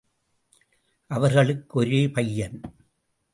[1.07, 2.61] அவர்களுக்கு ஒரே பையன்.